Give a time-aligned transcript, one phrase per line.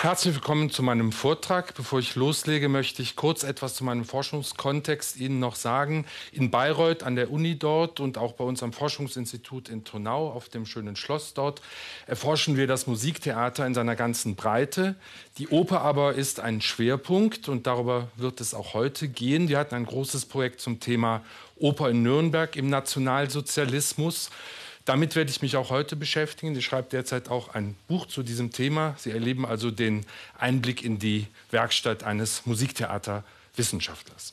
[0.00, 1.74] Herzlich willkommen zu meinem Vortrag.
[1.74, 6.06] Bevor ich loslege, möchte ich kurz etwas zu meinem Forschungskontext Ihnen noch sagen.
[6.30, 10.50] In Bayreuth an der Uni dort und auch bei uns am Forschungsinstitut in Turnau auf
[10.50, 11.62] dem schönen Schloss dort
[12.06, 14.94] erforschen wir das Musiktheater in seiner ganzen Breite.
[15.36, 19.48] Die Oper aber ist ein Schwerpunkt und darüber wird es auch heute gehen.
[19.48, 21.22] Wir hatten ein großes Projekt zum Thema
[21.56, 24.30] Oper in Nürnberg im Nationalsozialismus.
[24.88, 26.56] Damit werde ich mich auch heute beschäftigen.
[26.56, 28.94] Ich schreibe derzeit auch ein Buch zu diesem Thema.
[28.96, 30.06] Sie erleben also den
[30.38, 34.32] Einblick in die Werkstatt eines Musiktheaterwissenschaftlers.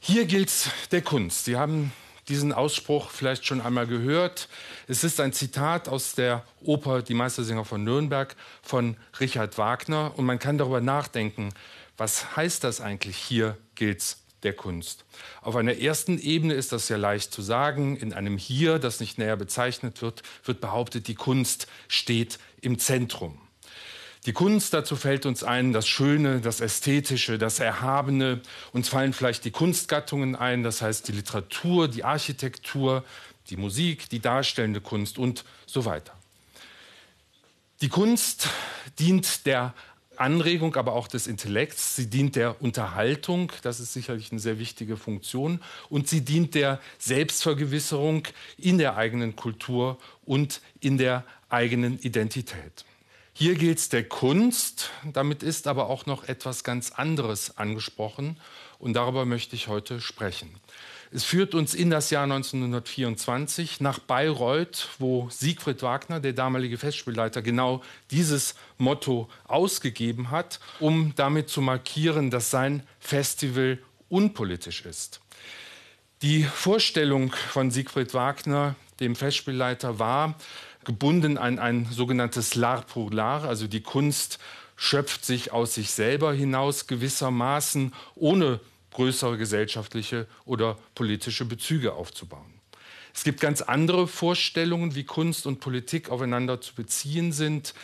[0.00, 0.50] Hier gilt
[0.92, 1.44] der Kunst.
[1.44, 1.92] Sie haben
[2.26, 4.48] diesen Ausspruch vielleicht schon einmal gehört.
[4.88, 10.14] Es ist ein Zitat aus der Oper Die Meistersinger von Nürnberg von Richard Wagner.
[10.16, 11.50] Und man kann darüber nachdenken,
[11.98, 13.18] was heißt das eigentlich?
[13.18, 15.04] Hier gilt's der Kunst.
[15.42, 17.96] Auf einer ersten Ebene ist das ja leicht zu sagen.
[17.96, 23.38] In einem Hier, das nicht näher bezeichnet wird, wird behauptet, die Kunst steht im Zentrum.
[24.24, 28.40] Die Kunst, dazu fällt uns ein, das Schöne, das Ästhetische, das Erhabene.
[28.72, 33.04] Uns fallen vielleicht die Kunstgattungen ein, das heißt die Literatur, die Architektur,
[33.50, 36.12] die Musik, die darstellende Kunst und so weiter.
[37.80, 38.48] Die Kunst
[38.98, 39.74] dient der
[40.18, 41.96] Anregung, aber auch des Intellekts.
[41.96, 45.62] Sie dient der Unterhaltung, das ist sicherlich eine sehr wichtige Funktion.
[45.88, 48.22] Und sie dient der Selbstvergewisserung
[48.58, 52.84] in der eigenen Kultur und in der eigenen Identität.
[53.32, 58.38] Hier gilt es der Kunst, damit ist aber auch noch etwas ganz anderes angesprochen
[58.78, 60.48] und darüber möchte ich heute sprechen.
[61.12, 67.42] Es führt uns in das Jahr 1924 nach Bayreuth, wo Siegfried Wagner, der damalige Festspielleiter,
[67.42, 75.20] genau dieses Motto ausgegeben hat, um damit zu markieren, dass sein Festival unpolitisch ist.
[76.22, 80.34] Die Vorstellung von Siegfried Wagner, dem Festspielleiter, war
[80.84, 84.38] gebunden an ein sogenanntes L'art pour l'art, also die Kunst
[84.76, 88.60] schöpft sich aus sich selber hinaus gewissermaßen, ohne
[88.96, 92.54] größere gesellschaftliche oder politische Bezüge aufzubauen.
[93.14, 97.74] Es gibt ganz andere Vorstellungen, wie Kunst und Politik aufeinander zu beziehen sind.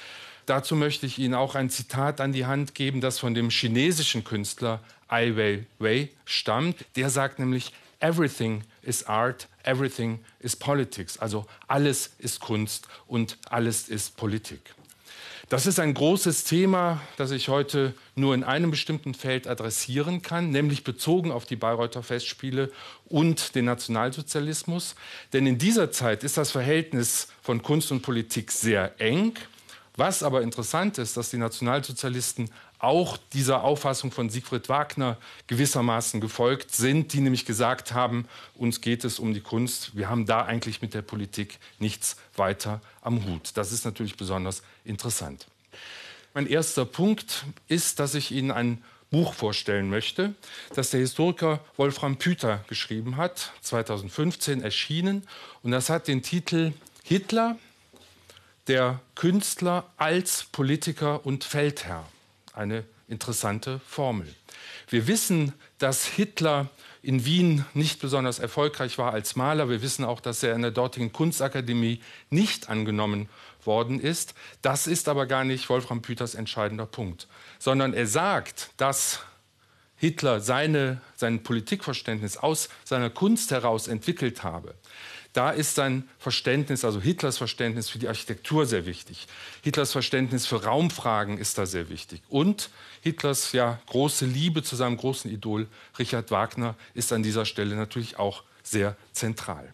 [0.46, 4.24] Dazu möchte ich Ihnen auch ein Zitat an die Hand geben, das von dem chinesischen
[4.24, 6.84] Künstler Ai Weiwei stammt.
[6.96, 11.18] Der sagt nämlich, Everything is art, everything is politics.
[11.18, 14.74] Also alles ist Kunst und alles ist Politik.
[15.52, 20.48] Das ist ein großes Thema, das ich heute nur in einem bestimmten Feld adressieren kann,
[20.48, 22.72] nämlich bezogen auf die Bayreuther Festspiele
[23.04, 24.94] und den Nationalsozialismus.
[25.34, 29.34] Denn in dieser Zeit ist das Verhältnis von Kunst und Politik sehr eng.
[29.94, 32.48] Was aber interessant ist, dass die Nationalsozialisten
[32.82, 35.16] auch dieser Auffassung von Siegfried Wagner
[35.46, 38.26] gewissermaßen gefolgt sind, die nämlich gesagt haben,
[38.56, 42.80] uns geht es um die Kunst, wir haben da eigentlich mit der Politik nichts weiter
[43.00, 43.52] am Hut.
[43.54, 45.46] Das ist natürlich besonders interessant.
[46.34, 50.34] Mein erster Punkt ist, dass ich Ihnen ein Buch vorstellen möchte,
[50.74, 55.28] das der Historiker Wolfram Püter geschrieben hat, 2015 erschienen.
[55.62, 56.72] Und das hat den Titel
[57.04, 57.58] Hitler,
[58.66, 62.08] der Künstler als Politiker und Feldherr
[62.52, 64.26] eine interessante Formel.
[64.88, 66.68] Wir wissen, dass Hitler
[67.02, 69.68] in Wien nicht besonders erfolgreich war als Maler.
[69.68, 73.28] Wir wissen auch, dass er in der dortigen Kunstakademie nicht angenommen
[73.64, 74.34] worden ist.
[74.62, 77.26] Das ist aber gar nicht Wolfram Püters entscheidender Punkt,
[77.58, 79.20] sondern er sagt, dass
[79.96, 84.74] Hitler seine, sein Politikverständnis aus seiner Kunst heraus entwickelt habe.
[85.32, 89.26] Da ist sein Verständnis, also Hitlers Verständnis für die Architektur sehr wichtig.
[89.62, 92.22] Hitlers Verständnis für Raumfragen ist da sehr wichtig.
[92.28, 92.68] Und
[93.00, 98.18] Hitlers ja, große Liebe zu seinem großen Idol Richard Wagner ist an dieser Stelle natürlich
[98.18, 99.72] auch sehr zentral.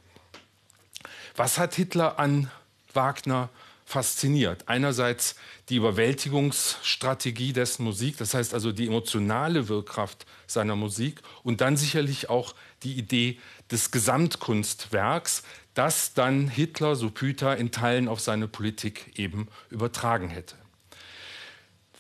[1.35, 2.51] Was hat Hitler an
[2.93, 3.49] Wagner
[3.89, 4.69] fasziniert?
[4.69, 5.35] Einerseits
[5.71, 12.29] die Überwältigungsstrategie dessen Musik, das heißt also die emotionale Wirkkraft seiner Musik und dann sicherlich
[12.29, 13.39] auch die Idee
[13.71, 20.57] des Gesamtkunstwerks, das dann Hitler, so Püter, in Teilen auf seine Politik eben übertragen hätte.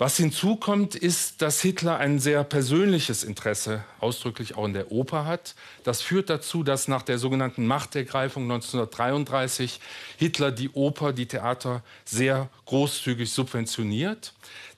[0.01, 5.57] Was hinzukommt, ist, dass Hitler ein sehr persönliches Interesse ausdrücklich auch in der Oper hat.
[5.83, 9.81] Das führt dazu, dass nach der sogenannten Machtergreifung 1933
[10.17, 14.33] Hitler die Oper, die Theater sehr großzügig subventioniert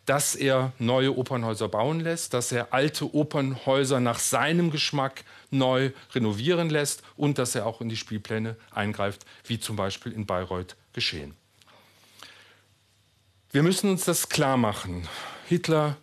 [0.07, 5.23] dass er neue Opernhäuser bauen lässt, dass er alte Opernhäuser nach seinem Geschmack
[5.53, 10.27] neu renovieren lässt und dass er auch in die Spielpläne eingreift, wie zum Beispiel in
[10.27, 11.37] Bayreuth geschehen.
[13.53, 15.09] Wir müssen uns das klar machen.
[15.49, 15.97] Hitler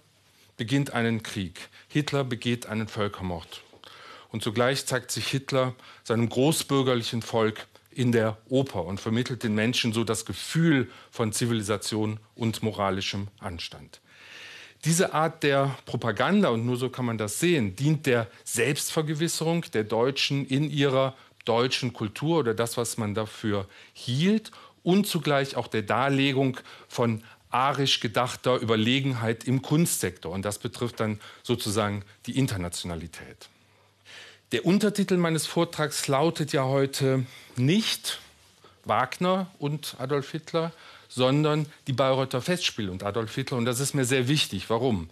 [0.58, 1.70] beginnt einen Krieg.
[1.88, 3.62] Hitler begeht einen Völkermord.
[4.34, 5.74] Und zugleich zeigt sich Hitler
[6.04, 12.20] seinem großbürgerlichen Volk in der Oper und vermittelt den Menschen so das Gefühl von Zivilisation
[12.36, 14.02] und moralischem Anstand.
[14.84, 19.86] Diese Art der Propaganda, und nur so kann man das sehen, dient der Selbstvergewisserung der
[19.86, 21.16] Deutschen in ihrer
[21.46, 24.52] deutschen Kultur oder das, was man dafür hielt,
[24.88, 26.58] und zugleich auch der Darlegung
[26.88, 30.32] von arisch gedachter Überlegenheit im Kunstsektor.
[30.32, 33.50] Und das betrifft dann sozusagen die Internationalität.
[34.52, 38.20] Der Untertitel meines Vortrags lautet ja heute nicht
[38.86, 40.72] Wagner und Adolf Hitler,
[41.10, 43.58] sondern die Bayreuther Festspiele und Adolf Hitler.
[43.58, 44.70] Und das ist mir sehr wichtig.
[44.70, 45.10] Warum?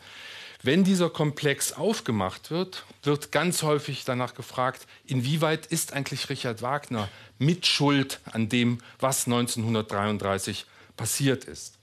[0.63, 7.09] Wenn dieser Komplex aufgemacht wird, wird ganz häufig danach gefragt, inwieweit ist eigentlich Richard Wagner
[7.37, 10.65] Mitschuld an dem, was 1933
[10.97, 11.77] passiert ist.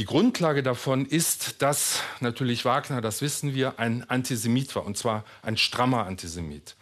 [0.00, 5.26] Die Grundlage davon ist, dass natürlich Wagner, das wissen wir, ein Antisemit war, und zwar
[5.42, 6.74] ein strammer Antisemit.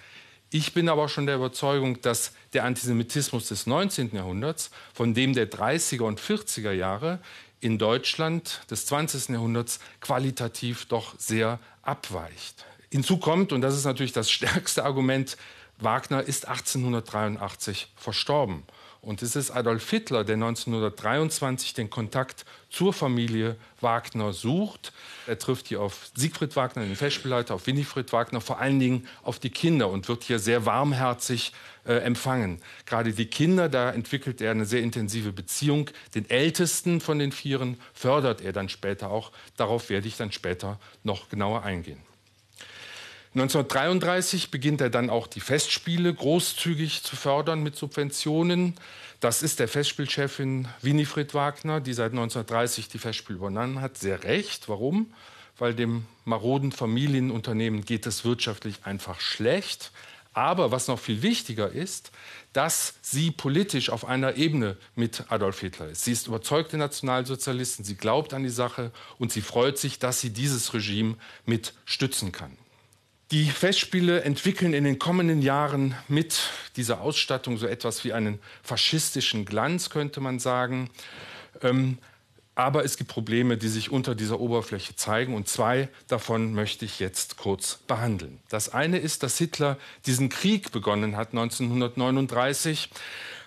[0.50, 4.15] Ich bin aber schon der Überzeugung, dass der Antisemitismus des 19.
[4.15, 7.19] Jahrhunderts von dem der 30er und 40er Jahre
[7.59, 9.31] in Deutschland des 20.
[9.31, 12.67] Jahrhunderts qualitativ doch sehr abweicht.
[12.88, 15.37] Hinzu kommt, und das ist natürlich das stärkste Argument,
[15.81, 18.62] Wagner ist 1883 verstorben.
[19.00, 24.93] Und es ist Adolf Hitler, der 1923 den Kontakt zur Familie Wagner sucht.
[25.27, 29.39] Er trifft hier auf Siegfried Wagner, den Festspielleiter, auf Winifred Wagner, vor allen Dingen auf
[29.39, 31.53] die Kinder und wird hier sehr warmherzig
[31.87, 32.61] äh, empfangen.
[32.87, 35.91] Gerade die Kinder, da entwickelt er eine sehr intensive Beziehung.
[36.15, 39.31] Den ältesten von den Vieren fördert er dann später auch.
[39.56, 42.07] Darauf werde ich dann später noch genauer eingehen.
[43.35, 48.75] 1933 beginnt er dann auch die Festspiele großzügig zu fördern mit Subventionen.
[49.21, 53.99] Das ist der Festspielchefin Winifred Wagner, die seit 1930 die Festspiele übernommen hat.
[53.99, 54.69] Sehr recht.
[54.69, 55.13] Warum?
[55.59, 59.93] Weil dem maroden Familienunternehmen geht es wirtschaftlich einfach schlecht.
[60.33, 62.13] Aber was noch viel wichtiger ist,
[62.53, 66.05] dass sie politisch auf einer Ebene mit Adolf Hitler ist.
[66.05, 70.31] Sie ist überzeugte Nationalsozialistin, sie glaubt an die Sache und sie freut sich, dass sie
[70.31, 72.57] dieses Regime mit stützen kann.
[73.31, 79.45] Die Festspiele entwickeln in den kommenden Jahren mit dieser Ausstattung so etwas wie einen faschistischen
[79.45, 80.89] Glanz, könnte man sagen.
[81.61, 81.99] Ähm,
[82.55, 85.35] aber es gibt Probleme, die sich unter dieser Oberfläche zeigen.
[85.35, 88.41] Und zwei davon möchte ich jetzt kurz behandeln.
[88.49, 89.77] Das eine ist, dass Hitler
[90.07, 92.89] diesen Krieg begonnen hat 1939.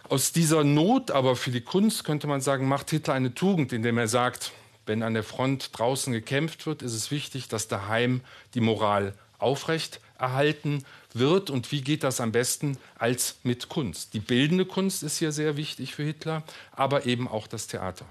[0.09, 3.97] Aus dieser Not aber für die Kunst, könnte man sagen, macht Hitler eine Tugend, indem
[3.97, 4.51] er sagt,
[4.85, 8.21] wenn an der Front draußen gekämpft wird, ist es wichtig, dass daheim
[8.53, 14.13] die Moral aufrecht erhalten wird und wie geht das am besten als mit Kunst.
[14.13, 18.05] Die bildende Kunst ist hier sehr wichtig für Hitler, aber eben auch das Theater.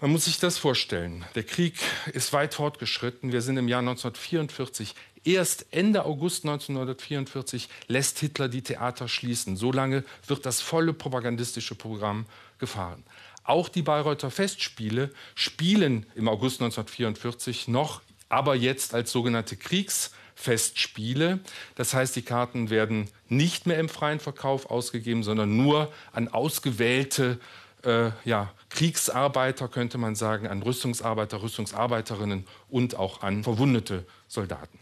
[0.00, 1.24] Man muss sich das vorstellen.
[1.34, 1.76] Der Krieg
[2.12, 3.32] ist weit fortgeschritten.
[3.32, 4.94] Wir sind im Jahr 1944.
[5.24, 9.56] Erst Ende August 1944 lässt Hitler die Theater schließen.
[9.56, 12.26] So lange wird das volle propagandistische Programm
[12.58, 13.04] gefahren.
[13.44, 21.40] Auch die Bayreuther Festspiele spielen im August 1944 noch aber jetzt als sogenannte Kriegsfestspiele.
[21.74, 27.38] Das heißt, die Karten werden nicht mehr im freien Verkauf ausgegeben, sondern nur an ausgewählte
[27.84, 34.78] äh, ja, Kriegsarbeiter, könnte man sagen, an Rüstungsarbeiter, Rüstungsarbeiterinnen und auch an verwundete Soldaten.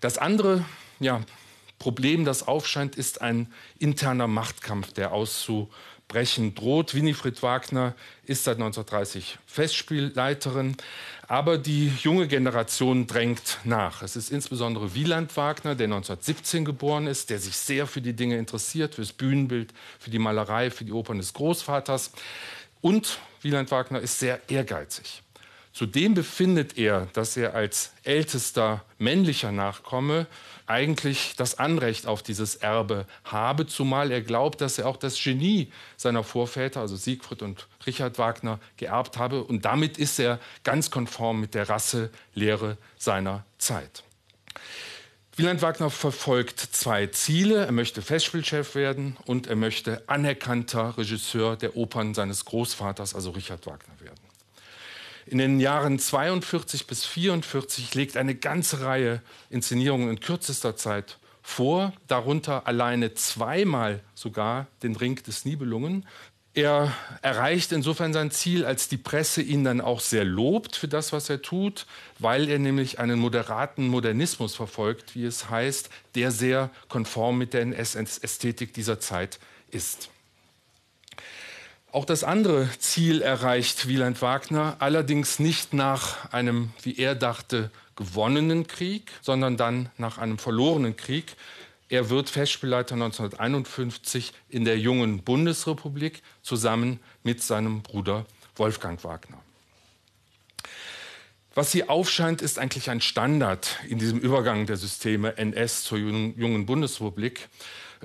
[0.00, 0.64] Das andere
[1.00, 1.20] ja,
[1.84, 3.46] Problem, das aufscheint, ist ein
[3.78, 5.68] interner Machtkampf, der auszu
[6.08, 6.94] brechen droht.
[6.94, 7.94] Winifred Wagner
[8.24, 10.78] ist seit 1930 Festspielleiterin,
[11.28, 14.00] aber die junge Generation drängt nach.
[14.00, 18.38] Es ist insbesondere Wieland Wagner, der 1917 geboren ist, der sich sehr für die Dinge
[18.38, 22.12] interessiert, für das Bühnenbild, für die Malerei, für die Opern des Großvaters.
[22.80, 25.23] Und Wieland Wagner ist sehr ehrgeizig.
[25.74, 30.28] Zudem befindet er, dass er als ältester männlicher Nachkomme
[30.66, 35.72] eigentlich das Anrecht auf dieses Erbe habe, zumal er glaubt, dass er auch das Genie
[35.96, 39.42] seiner Vorväter, also Siegfried und Richard Wagner, geerbt habe.
[39.42, 44.04] Und damit ist er ganz konform mit der Rasselehre seiner Zeit.
[45.34, 47.66] Wieland Wagner verfolgt zwei Ziele.
[47.66, 53.66] Er möchte Festspielchef werden und er möchte anerkannter Regisseur der Opern seines Großvaters, also Richard
[53.66, 54.33] Wagner, werden.
[55.26, 61.92] In den Jahren 42 bis 44 legt eine ganze Reihe Inszenierungen in kürzester Zeit vor,
[62.08, 66.06] darunter alleine zweimal sogar den Ring des Nibelungen.
[66.52, 71.12] Er erreicht insofern sein Ziel, als die Presse ihn dann auch sehr lobt für das,
[71.12, 71.86] was er tut,
[72.18, 77.62] weil er nämlich einen moderaten Modernismus verfolgt, wie es heißt, der sehr konform mit der
[77.62, 79.40] NS-Ästhetik dieser Zeit
[79.70, 80.10] ist.
[81.94, 88.66] Auch das andere Ziel erreicht Wieland Wagner, allerdings nicht nach einem, wie er dachte, gewonnenen
[88.66, 91.36] Krieg, sondern dann nach einem verlorenen Krieg.
[91.88, 99.38] Er wird Festspielleiter 1951 in der jungen Bundesrepublik zusammen mit seinem Bruder Wolfgang Wagner.
[101.54, 106.66] Was hier aufscheint, ist eigentlich ein Standard in diesem Übergang der Systeme NS zur jungen
[106.66, 107.48] Bundesrepublik.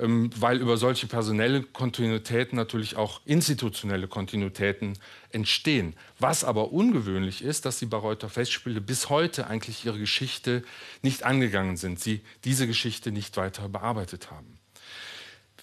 [0.01, 4.98] Ähm, weil über solche personelle Kontinuitäten natürlich auch institutionelle Kontinuitäten
[5.32, 5.96] entstehen.
[6.20, 10.63] Was aber ungewöhnlich ist, dass die Bayreuther Festspiele bis heute eigentlich ihre Geschichte
[11.01, 14.59] nicht angegangen sind, sie diese Geschichte nicht weiter bearbeitet haben.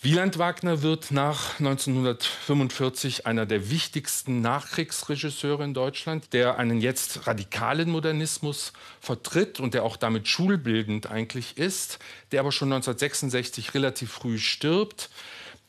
[0.03, 7.91] Wieland Wagner wird nach 1945 einer der wichtigsten Nachkriegsregisseure in Deutschland, der einen jetzt radikalen
[7.91, 11.99] Modernismus vertritt und der auch damit schulbildend eigentlich ist,
[12.31, 15.09] der aber schon 1966 relativ früh stirbt,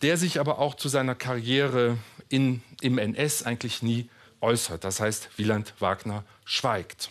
[0.02, 1.98] der sich aber auch zu seiner Karriere
[2.30, 4.10] in, im NS eigentlich nie
[4.42, 4.84] äußert.
[4.84, 7.10] Das heißt, Wieland Wagner schweigt.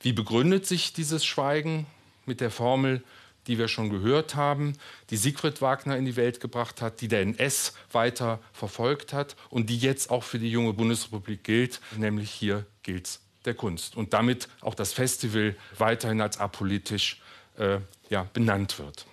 [0.00, 1.86] Wie begründet sich dieses Schweigen?
[2.24, 3.04] Mit der Formel
[3.46, 4.74] die wir schon gehört haben,
[5.10, 9.70] die Siegfried Wagner in die Welt gebracht hat, die der NS weiter verfolgt hat und
[9.70, 13.96] die jetzt auch für die junge Bundesrepublik gilt, nämlich hier gilt es der Kunst.
[13.96, 17.20] Und damit auch das Festival weiterhin als apolitisch
[17.56, 17.78] äh,
[18.10, 19.06] ja, benannt wird.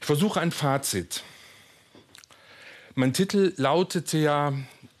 [0.00, 1.22] Ich versuche ein Fazit.
[2.94, 4.52] Mein Titel lautete ja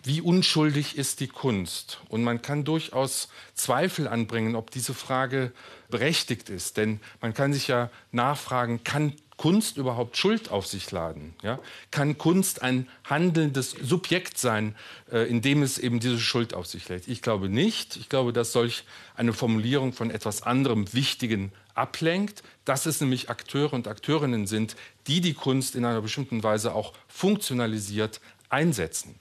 [0.04, 2.00] wie unschuldig ist die Kunst?
[2.08, 5.52] Und man kann durchaus Zweifel anbringen, ob diese Frage
[5.88, 6.76] berechtigt ist.
[6.76, 11.34] Denn man kann sich ja nachfragen, kann Kunst überhaupt Schuld auf sich laden?
[11.42, 11.58] Ja?
[11.90, 14.76] Kann Kunst ein handelndes Subjekt sein,
[15.10, 17.08] äh, in dem es eben diese Schuld auf sich lädt?
[17.08, 17.96] Ich glaube nicht.
[17.96, 18.84] Ich glaube, dass solch
[19.16, 25.20] eine Formulierung von etwas anderem Wichtigen ablenkt, dass es nämlich Akteure und Akteurinnen sind, die
[25.20, 29.16] die Kunst in einer bestimmten Weise auch funktionalisiert einsetzen.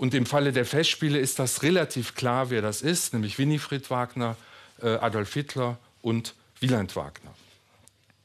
[0.00, 4.34] Und im Falle der Festspiele ist das relativ klar, wer das ist, nämlich Winifred Wagner,
[4.80, 7.34] äh, Adolf Hitler und Wieland Wagner.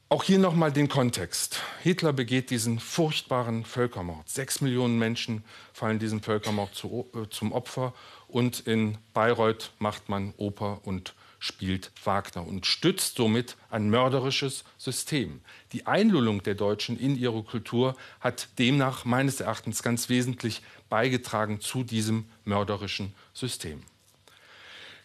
[0.07, 1.59] Auch hier nochmal den Kontext.
[1.83, 4.29] Hitler begeht diesen furchtbaren Völkermord.
[4.29, 7.93] Sechs Millionen Menschen fallen diesem Völkermord zu, äh, zum Opfer.
[8.29, 11.13] Und in Bayreuth macht man Oper und
[11.45, 15.41] spielt Wagner und stützt somit ein mörderisches System.
[15.73, 21.83] Die Einlullung der Deutschen in ihre Kultur hat demnach meines Erachtens ganz wesentlich beigetragen zu
[21.83, 23.83] diesem mörderischen System.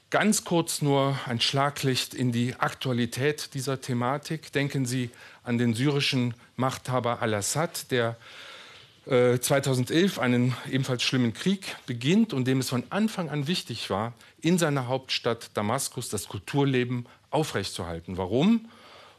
[0.09, 4.51] Ganz kurz nur ein Schlaglicht in die Aktualität dieser Thematik.
[4.53, 5.11] Denken Sie
[5.45, 8.17] an den syrischen Machthaber al-Assad, der
[9.11, 14.13] 2011 äh, einen ebenfalls schlimmen Krieg beginnt und dem es von Anfang an wichtig war,
[14.41, 18.19] in seiner Hauptstadt Damaskus das Kulturleben aufrechtzuerhalten.
[18.19, 18.69] Warum?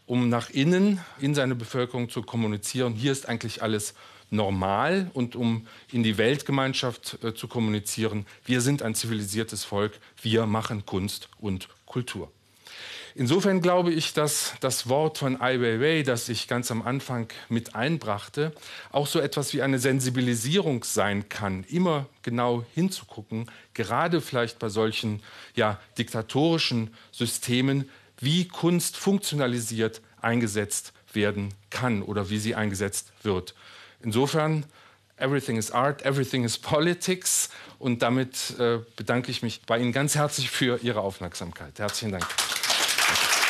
[0.06, 3.94] Um nach innen in seine Bevölkerung zu kommunizieren, hier ist eigentlich alles
[4.30, 10.46] normal und um in die Weltgemeinschaft äh, zu kommunizieren, wir sind ein zivilisiertes Volk, wir
[10.46, 12.32] machen Kunst und Kultur.
[13.16, 17.76] Insofern glaube ich, dass das Wort von Ai Weiwei, das ich ganz am Anfang mit
[17.76, 18.54] einbrachte,
[18.92, 25.22] auch so etwas wie eine Sensibilisierung sein kann, immer genau hinzugucken, gerade vielleicht bei solchen
[25.56, 27.90] ja, diktatorischen Systemen,
[28.20, 33.56] wie Kunst funktionalisiert eingesetzt werden kann oder wie sie eingesetzt wird.
[34.02, 34.66] Insofern,
[35.18, 37.50] everything is art, everything is politics.
[37.80, 41.80] Und damit äh, bedanke ich mich bei Ihnen ganz herzlich für Ihre Aufmerksamkeit.
[41.80, 42.28] Herzlichen Dank.
[43.14, 43.41] Thank you.